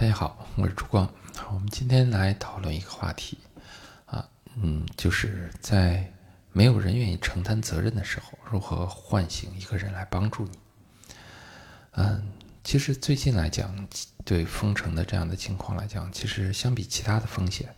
[0.00, 1.12] 大家好，我是朱光。
[1.52, 3.36] 我们今天来讨论一个话题，
[4.06, 6.12] 啊，嗯，就是在
[6.52, 10.58] 没有人愿意承担责任的时候，如何唤醒一个人来帮助你。
[11.94, 12.30] 嗯，
[12.62, 13.88] 其实最近来讲，
[14.24, 17.74] 对封城的这样的情况来讲，其实相比其他的风险，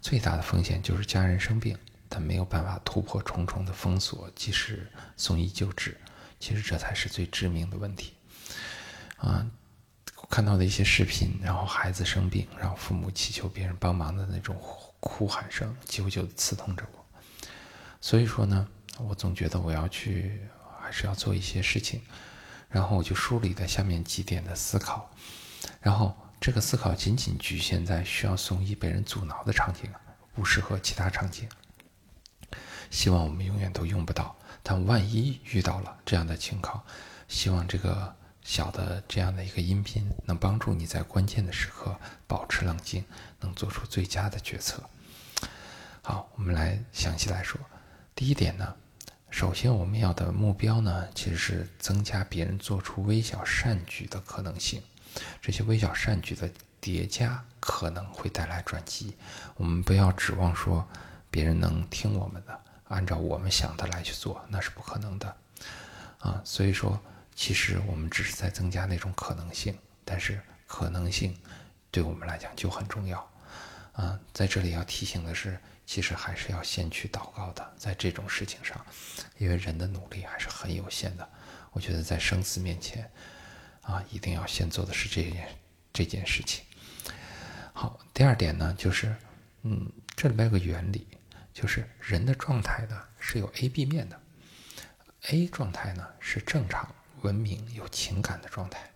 [0.00, 1.76] 最大的风险就是家人生病，
[2.08, 5.98] 他没有办法突破重重的封锁，及时送医救治。
[6.38, 8.14] 其实这才是最致命的问题。
[9.16, 9.44] 啊。
[10.30, 14.56] 看到的一些视频，然后孩子生病，然后父母祈求别人帮忙的那种
[14.98, 17.46] 哭喊声，久久的刺痛着我。
[18.00, 18.66] 所以说呢，
[18.98, 20.40] 我总觉得我要去，
[20.80, 22.00] 还是要做一些事情。
[22.68, 25.08] 然后我就梳理了下面几点的思考。
[25.80, 29.88] 然后这个思考仅仅局限在需要送医被人阻挠的场景，
[30.34, 31.48] 不适合其他场景。
[32.90, 34.34] 希望我们永远都用不到。
[34.62, 36.82] 但万一遇到了这样的情况，
[37.28, 38.16] 希望这个。
[38.44, 43.02] 小的这样的一个音频，能帮助你在关键的时刻保持冷静，
[43.40, 44.82] 能做出最佳的决策。
[46.02, 47.58] 好，我们来详细来说。
[48.14, 48.76] 第一点呢，
[49.30, 54.82] 首先我们要的目标呢，其实是增加别人做出微小善举的可能性。
[55.40, 56.48] 这些微小善举的
[56.80, 59.16] 叠加可能会带来转机。
[59.56, 60.86] 我们不要指望说
[61.30, 65.34] 别人能听我们的，按照我们想的来去做，那是不可能的。
[66.18, 67.00] 啊，所以说。
[67.34, 71.36] 其实我们只是在增加那种可能性，但是可能性
[71.90, 73.18] 对我们来讲就很重要。
[73.92, 78.84] 啊，在这里要提醒的是，其实还是要先去祷告的，在这种事情上，
[79.38, 81.28] 因为人的努力还是很有限的。
[81.70, 83.08] 我觉得在生死面前，
[83.82, 85.48] 啊，一定要先做的是这件
[85.92, 86.64] 这件事情。
[87.72, 89.14] 好，第二点呢，就是，
[89.62, 91.06] 嗯，这里面有个原理，
[91.52, 94.20] 就是人的状态呢是有 A、B 面的
[95.30, 96.92] ，A 状态呢是正常。
[97.24, 98.90] 文明有情感的状态，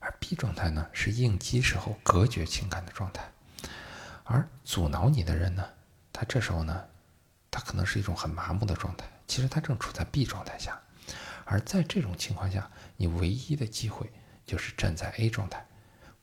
[0.00, 3.30] 而 B 状态呢是应激时候隔绝情感的状态，
[4.24, 5.64] 而阻挠你的人呢，
[6.12, 6.84] 他这时候呢，
[7.48, 10.80] 他可能是一种很麻木的状态，其实他正处在 B 状态下，
[11.44, 14.12] 而在这种情况下，你唯一的机会
[14.44, 15.64] 就是站在 A 状态，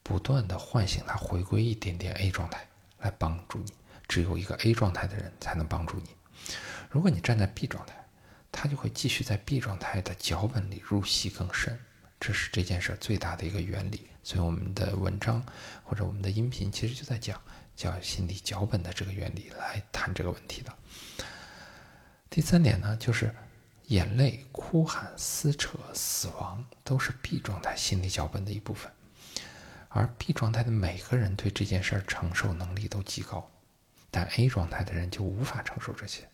[0.04, 2.68] 不断的唤醒他回归一点点 A 状态
[3.00, 3.72] 来帮助你，
[4.10, 6.10] 只有一个 A 状态的人才能帮助你，
[6.90, 7.94] 如果你站在 B 状态。
[8.52, 11.80] 他就会继续在 B 状态的脚本里入戏更深，
[12.20, 14.08] 这是这件事最大的一个原理。
[14.24, 15.42] 所以我们的文章
[15.84, 17.42] 或者我们的音频其实就在讲
[17.78, 20.74] 叫心理脚本的这个原理来谈这个问题的。
[22.30, 23.34] 第三点呢，就是
[23.86, 28.92] 眼泪、哭喊、撕扯、死亡都是 B 状态心理脚本的一部分，
[29.88, 33.50] 而 B 状态的每个人对这件事承受能力都极高，
[34.12, 36.28] 但 A 状态的人就无法承受这些。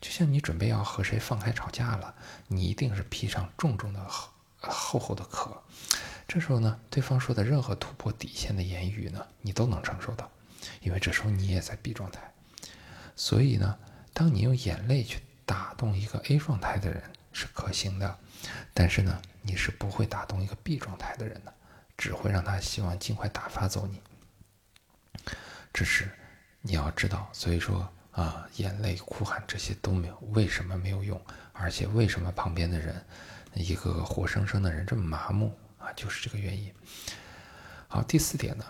[0.00, 2.14] 就像你准备要和谁放开吵架了，
[2.48, 4.04] 你一定是披上重重的
[4.58, 5.62] 厚厚的壳。
[6.26, 10.30] 这时候呢，对方说的任何突破底线的言语呢，你都能承受到，
[10.80, 12.32] 因为这时候你也在 B 状态。
[13.14, 13.78] 所以呢，
[14.12, 18.18] 当你用眼泪去打动一个 A 状态的人是可行的，
[18.72, 21.52] 但是呢，你是不会打动一个 B 状态的人的，
[21.96, 24.00] 只会让他希望尽快打发走你。
[25.72, 26.10] 这是
[26.62, 27.92] 你要知道，所以说。
[28.12, 31.20] 啊，眼泪、哭喊这些都没有，为什么没有用？
[31.52, 33.04] 而且为什么旁边的人，
[33.54, 35.92] 一个个活生生的人这么麻木啊？
[35.94, 36.72] 就是这个原因。
[37.88, 38.64] 好，第四点呢，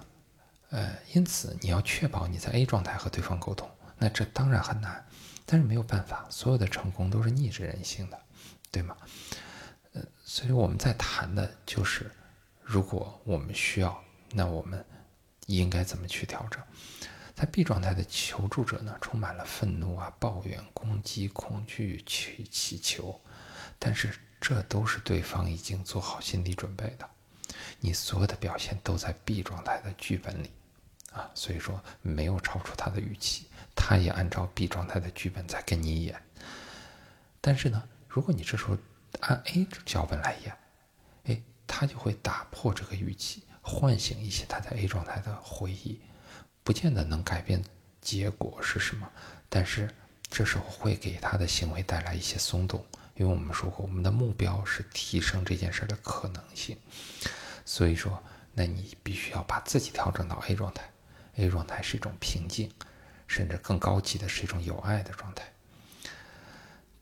[0.71, 5.05] 呃，因此你要确保你在 A 状态和对方沟通，那这当然很难，
[5.47, 8.21] 但是没有办法，所有的成功都是逆着人性的，
[8.71, 8.97] 对吗？
[9.93, 12.11] 呃，所以我们在谈的就是，
[12.63, 14.03] 如果我们需要，
[14.33, 14.85] 那我们
[15.47, 16.63] 应该怎么去调整？
[17.43, 23.21] 在 B 状态的求助者呢，充满了愤怒啊、抱怨、攻击、恐惧、去祈求，
[23.81, 27.11] 但是这都是对方已经做好心理准备的。
[27.81, 30.53] 你所有的表现都在 B 状态的剧本里，
[31.11, 36.23] 啊，所以说没有超出他的预期，他也按照 B 状态的剧本在跟你演。
[37.41, 38.79] 但是呢，如果你这时候
[39.19, 40.57] 按 A 脚本来演，
[41.25, 46.01] 哎，他就会打破这个预期，唤醒一些他在 A 状态的回忆。
[46.65, 47.63] 不见得能改变
[48.01, 49.11] 结果是什么，
[49.49, 49.89] 但是
[50.31, 52.85] 这时候会给他的行为带来一些松动，
[53.17, 56.77] 因为我们说过，我们的目标是提升这件事的可能性，
[57.65, 58.23] 所以说，
[58.55, 60.89] 那你必须要把自己调整到 A 状态
[61.37, 62.71] ，A 状态是一种平静，
[63.27, 65.45] 甚至更高级的是一种有爱的状态。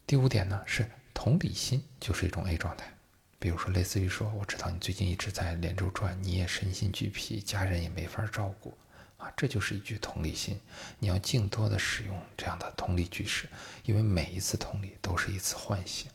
[0.07, 2.93] 第五点呢是同理心，就是一种 A 状态，
[3.39, 8.77] 比如说类似于说，我知道你最近一直在连轴转，你也身心俱疲，家人也没法照顾。
[9.21, 10.59] 啊，这就是一句同理心。
[10.99, 13.49] 你要尽多的使用这样的同理句式，
[13.85, 16.11] 因为每一次同理都是一次唤醒。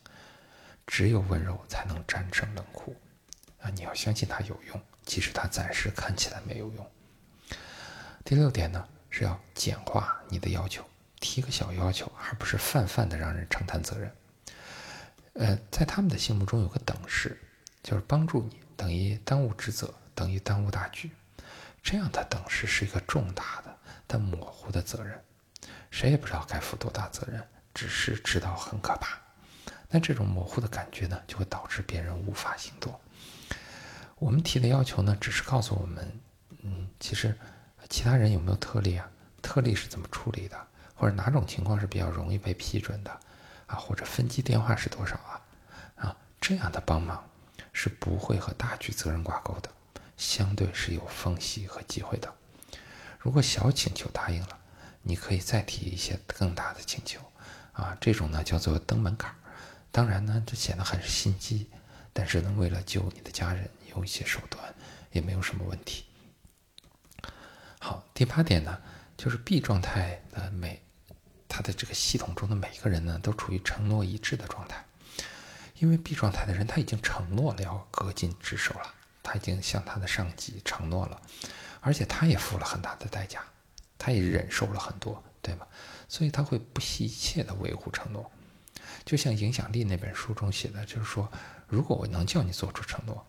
[0.88, 2.96] 只有温柔才能战胜冷酷。
[3.62, 6.92] 啊，你要相信它有用，即使它暂时看起来没有用。
[8.24, 10.84] 第六点呢是要简化你的要求，
[11.20, 14.12] 提个小要求，而不是泛泛的让人承担责任。
[15.34, 17.40] 呃，在他们的心目中有个等式，
[17.84, 21.10] 就是帮助你等于耽误职责等于耽误大局，
[21.86, 23.78] 这样的等式是一个重大的
[24.08, 25.24] 但模糊的责任，
[25.92, 29.16] 谁也不知道该负多大责任，只是知道很可怕。
[29.88, 33.00] 那这种模糊的感觉呢，就会导致别人无法行动。
[34.18, 36.20] 我们提的要求呢，只是告诉我们，
[36.64, 37.38] 嗯，其实
[37.88, 39.08] 其他人有没有特例啊？
[39.44, 40.58] 特例是怎么处理的？
[40.96, 43.12] 或者哪种情况是比较容易被批准的？
[43.68, 45.42] 啊，或者分机电话是多少啊？
[45.98, 47.24] 啊，这样的帮忙
[47.74, 49.70] 是不会和大局责任挂钩的，
[50.18, 52.34] 相对是有缝隙和机会的。
[53.20, 54.60] 如果小请求答应了，
[55.02, 57.20] 你可以再提一些更大的请求，
[57.74, 59.36] 啊，这种呢叫做登门槛。
[59.92, 61.70] 当然呢，这显得很是心机，
[62.12, 63.70] 但是呢，为了救你的家人。
[63.96, 64.62] 有一些手段
[65.14, 66.04] 也没有什么问题。
[67.80, 68.78] 好，第八点呢，
[69.16, 70.82] 就是 B 状态的每，
[71.48, 74.84] 他的这个系统中的每一个人呢，都处于承诺一致的状态。
[75.80, 78.94] 因为 B 状态的人他已经承诺了要恪尽职守了，
[79.26, 81.20] 他已经向他的上级承诺了，
[81.82, 83.44] 而且他也付了很大的代价，
[83.98, 85.66] 他也忍受了很多，对吗？
[86.08, 88.32] 所以他会不惜一切的维护承诺。
[89.04, 91.28] 就像《影响力》那本书中写的，就是说，
[91.68, 93.26] 如果我能叫你做出承诺。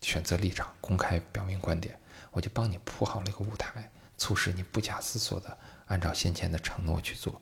[0.00, 2.00] 选择立场，公开表明观点，
[2.30, 5.58] 我就帮你铺好了一个舞台，促使你不假思索的
[5.88, 7.38] 按照先前的承诺去做。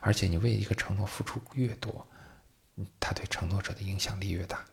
[0.00, 2.06] 而且你为一个承诺付出越多，
[3.00, 4.64] 他对承诺者的影响力越大。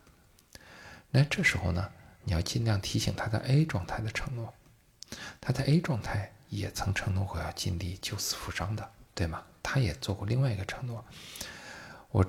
[1.10, 1.90] 那这时候呢，
[2.28, 4.52] 你要尽量提醒他在 A 状态的承诺，
[5.40, 9.42] 他在 A 状态也曾承诺过要尽力救死扶伤的，对吗？
[9.62, 11.02] 他也做过另外一个承诺，
[12.10, 12.22] 我。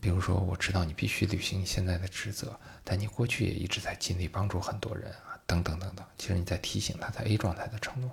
[0.00, 6.04] 比如说，我知道你必须履行你现在的职责，但你过去也一直在尽力帮助很多人啊，等等等等。
[6.18, 8.10] 其实你在提醒他在 A 状态的承诺，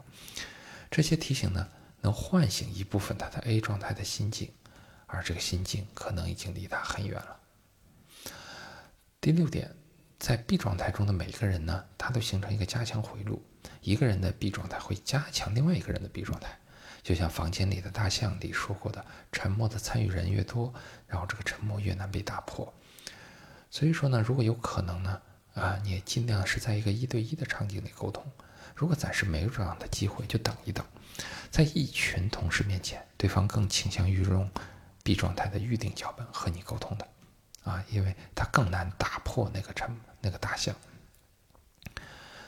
[0.92, 1.68] 这些提醒呢，
[2.02, 4.52] 能唤醒一部分他在 A 状态的心境，
[5.08, 7.40] 而这个心境可能已经离他很远了。
[9.20, 9.76] 第六点，
[10.24, 13.44] 在 B 状态中的每一个人呢，他都形成一个加强回路，
[13.82, 16.58] 一个人的 B 状态会加强另外一个人的 B 状态。
[17.04, 20.74] 就像房间里的大象里说过的，沉默的参与人越多，
[21.08, 22.74] 然后这个沉默越难被打破。
[23.70, 25.22] 所以说呢，如果有可能呢，
[25.56, 28.24] 啊，你也尽量是在一个一对一的场景里沟通。
[28.74, 30.86] 如果暂时没有这样的机会，就等一等。
[31.52, 34.50] 在一群同事面前，对方更倾向于用
[35.04, 37.06] B 状态的预定脚本和你沟通的，
[37.64, 40.76] 啊，因为他更难打破那个沉那个大象。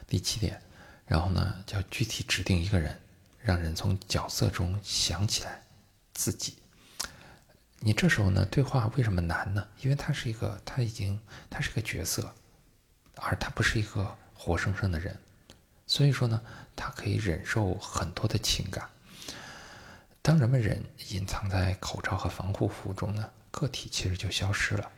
[0.07, 0.61] 第七点，
[1.05, 3.01] 然后呢，叫具体指定一个人。
[3.45, 5.61] 让人从角色中想起来
[6.15, 6.57] 自己。
[7.77, 9.67] 你这时候呢，对话为什么难呢？
[9.81, 12.33] 因为他是一个，他已经，他是个角色，
[13.17, 15.15] 而他不是一个活生生的人。
[15.85, 16.41] 所以说呢，
[16.75, 18.89] 他可以忍受很多的情感。
[20.23, 24.91] 当人们忍隐藏在口罩和防护服中呢，个体其实就消失了。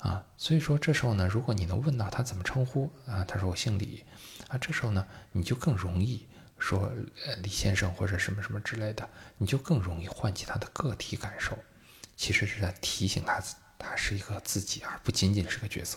[0.00, 4.04] 啊，所以说这时候呢，如果你能问到他怎么称呼啊，他说我姓李
[4.48, 6.26] 啊，这时候呢，你就更容易。
[6.62, 6.92] 说
[7.24, 9.08] 呃李先生或者什么什么之类的，
[9.38, 11.58] 你就更容易唤起他的个体感受，
[12.18, 13.42] 其实是在提醒他，
[13.78, 15.96] 他是一个自己，而不仅仅是个角色。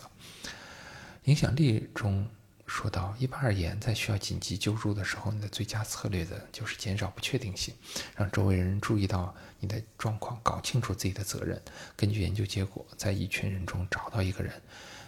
[1.24, 2.26] 影响力中
[2.66, 7.74] 说到，一般而言，在需要紧急救助的时候，你的最佳策略的就是减少不确定性，
[8.16, 11.60] 让周围人注意到你的状况，搞清楚自己的责任。
[11.96, 14.62] 根据研究结果，在一群人中找到一个人，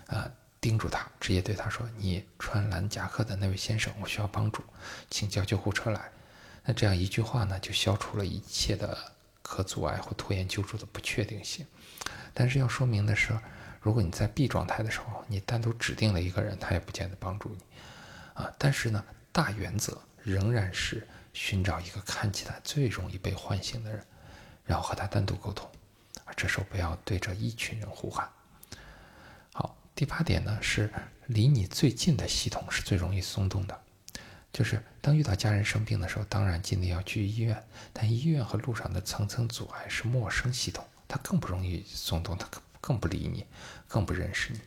[0.06, 0.30] 啊。
[0.58, 4.64] 叮嘱他，直接对他说：“你穿蓝夹克的那位先生，我需要帮助，
[5.08, 6.10] 请叫救护车来。”
[6.64, 8.98] 那这样一句话呢，就消除了一切的
[9.42, 11.64] 可阻碍或拖延救助的不确定性。
[12.34, 13.38] 但是要说明的是，
[13.86, 17.62] 如果你在 B 状态的时候，你单独指定了一个人，他也不见得帮助你
[18.34, 18.52] 啊。
[18.58, 24.04] 但是呢，大原则仍然是寻找一个看起来最容易被唤醒的人，
[24.64, 25.70] 然后和他单独沟通，
[26.24, 28.28] 啊这时候不要对着一群人呼喊。
[29.52, 30.92] 好第八点呢，是
[31.26, 33.80] 离你最近的系统是最容易松动的，
[34.52, 42.48] 就是当遇到家人生病的时候，当然尽力要去医院，但医院和路上的层层阻碍是陌生系统，它更不容易松动，它
[42.86, 43.44] 更不理你，
[43.88, 44.60] 更不认识你，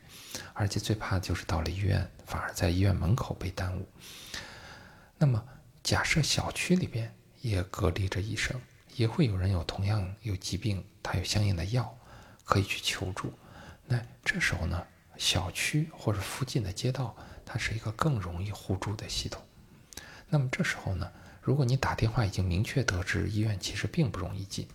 [0.53, 3.87] 而且最怕的就是到了医院，反而在医院门口被耽误。
[5.17, 5.41] 那么
[5.81, 8.59] 假设小区里边也隔离着医生，
[8.97, 11.97] 也会有人有同样有疾病，他有相应的药
[12.43, 13.31] 可以去求助，
[13.87, 14.85] 那这时候呢？
[15.17, 17.13] 小区或者附近的街道，
[17.45, 19.41] 它是一个更容易互助的系统。
[20.29, 21.11] 那么这时候呢，
[21.41, 24.65] 如果你打电话已经明确得知医院其实并不容易进，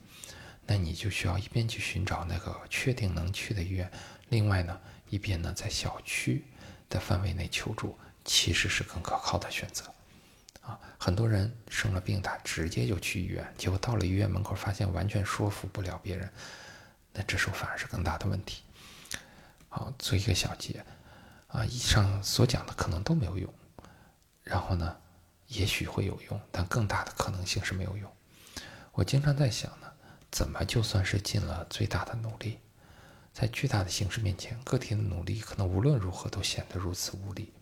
[0.67, 3.91] 那你就需要一边去寻找那个确定能去的医院，
[4.29, 6.45] 另外呢，一边呢在小区
[6.89, 9.85] 的范围内求助，其实是更可靠的选择。
[10.63, 16.33] 啊，很多人生了病，他直接就去医院，结果到了医院门口，发现完全说服不了别人，
[17.13, 18.63] 那这时候反而是更大的问题。
[19.69, 20.83] 好，做一个小结
[21.49, 23.53] 啊，以上所讲的可能都没有用，
[24.43, 24.97] 然后呢，
[25.49, 28.11] 也许会有用，但更大的可能性是没有用。
[28.93, 29.93] 我经常在想呢，
[30.35, 32.59] 怎么就算是尽了最大的努力，
[33.33, 37.53] 在巨大的形势面前，个体的努力可能无论如何都显得如此无力。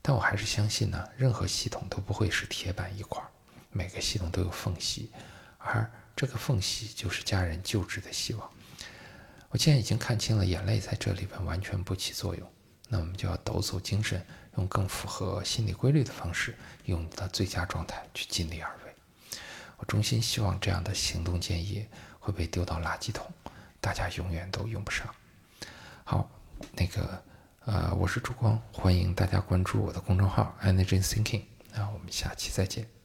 [0.00, 3.22] 但我还是相信呢，任何系统都不会是铁板一块，
[3.70, 5.10] 每个系统都有缝隙，
[5.58, 8.50] 而这个缝隙就是家人救治的希望。
[9.50, 12.50] 我既然已经看清了眼泪在这里边完全不起作用，
[12.88, 14.24] 那我们就要抖擞精神，
[14.56, 16.56] 用更符合心理规律的方式，
[16.86, 18.85] 用你的最佳状态去尽力而为。
[19.76, 21.86] 我衷心希望这样的行动建议
[22.18, 23.26] 会被丢到垃圾桶，
[23.80, 25.06] 大家永远都用不上。
[26.04, 26.28] 好，
[26.72, 27.22] 那个
[27.64, 31.42] 呃，我是朱光，欢迎大家关注我的公众号 Energy Thinking。
[31.74, 32.95] 那我们下期再见。